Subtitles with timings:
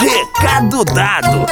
[0.00, 1.46] Recado dado!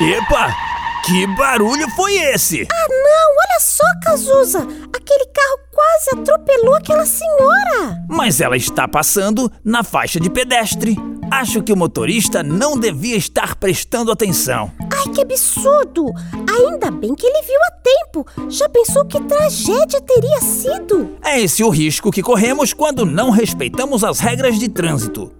[0.00, 0.56] Epa!
[1.04, 2.66] Que barulho foi esse?
[2.72, 3.30] Ah, não!
[3.36, 4.60] Olha só, Cazuza!
[4.60, 8.02] Aquele carro quase atropelou aquela senhora!
[8.08, 10.96] Mas ela está passando na faixa de pedestre.
[11.30, 14.72] Acho que o motorista não devia estar prestando atenção.
[14.90, 16.06] Ai, que absurdo!
[16.48, 17.70] Ainda bem que ele viu a
[18.08, 18.26] tempo.
[18.48, 21.16] Já pensou que tragédia teria sido?
[21.22, 25.32] É esse o risco que corremos quando não respeitamos as regras de trânsito.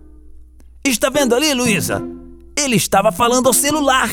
[0.84, 2.02] Está vendo ali, Luísa?
[2.56, 4.10] Ele estava falando ao celular.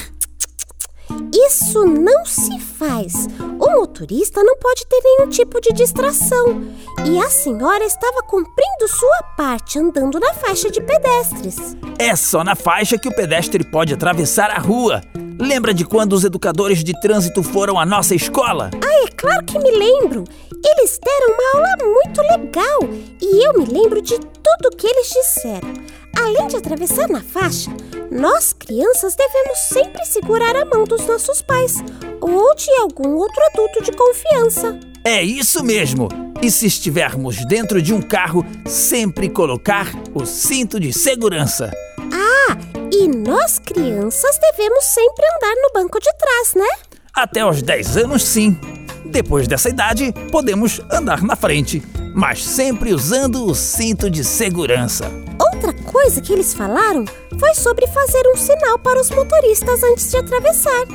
[1.34, 3.28] Isso não se faz.
[3.60, 6.64] O motorista não pode ter nenhum tipo de distração.
[7.06, 11.78] E a senhora estava cumprindo sua parte andando na faixa de pedestres.
[12.00, 15.02] É só na faixa que o pedestre pode atravessar a rua.
[15.40, 18.70] Lembra de quando os educadores de trânsito foram à nossa escola?
[18.84, 20.24] Ah, é claro que me lembro.
[20.64, 22.80] Eles deram uma aula muito legal
[23.22, 25.74] e eu me lembro de tudo o que eles disseram.
[26.18, 27.70] Além de atravessar na faixa,
[28.10, 31.84] nós crianças devemos sempre segurar a mão dos nossos pais
[32.22, 34.80] ou de algum outro adulto de confiança.
[35.04, 36.08] É isso mesmo!
[36.42, 41.72] E se estivermos dentro de um carro, sempre colocar o cinto de segurança.
[42.12, 42.58] Ah,
[42.92, 46.86] e nós crianças devemos sempre andar no banco de trás, né?
[47.14, 48.60] Até os 10 anos, sim.
[49.06, 51.82] Depois dessa idade, podemos andar na frente,
[52.14, 55.10] mas sempre usando o cinto de segurança.
[55.40, 57.06] Outra coisa que eles falaram
[57.40, 60.86] foi sobre fazer um sinal para os motoristas antes de atravessar.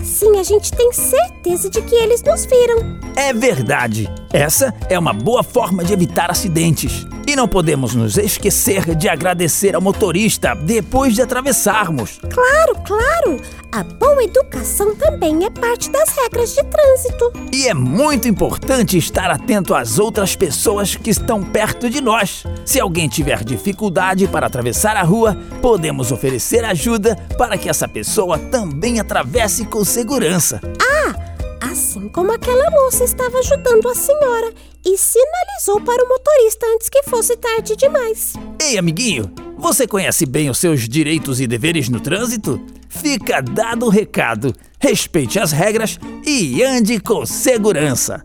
[0.00, 2.98] Assim a gente tem certeza de que eles nos viram.
[3.14, 4.08] É verdade.
[4.32, 7.06] Essa é uma boa forma de evitar acidentes.
[7.30, 12.18] E não podemos nos esquecer de agradecer ao motorista depois de atravessarmos.
[12.28, 13.40] Claro, claro!
[13.70, 17.32] A boa educação também é parte das regras de trânsito.
[17.52, 22.42] E é muito importante estar atento às outras pessoas que estão perto de nós.
[22.64, 28.40] Se alguém tiver dificuldade para atravessar a rua, podemos oferecer ajuda para que essa pessoa
[28.40, 30.60] também atravesse com segurança.
[30.82, 31.29] Ah!
[31.70, 34.52] Assim como aquela moça estava ajudando a senhora
[34.84, 38.32] e sinalizou para o motorista antes que fosse tarde demais.
[38.60, 42.60] Ei, amiguinho, você conhece bem os seus direitos e deveres no trânsito?
[42.88, 44.52] Fica dado o recado.
[44.80, 48.24] Respeite as regras e ande com segurança.